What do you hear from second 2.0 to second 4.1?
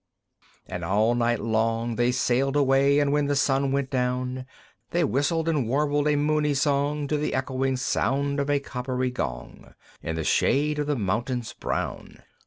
sailed away; And when the sun went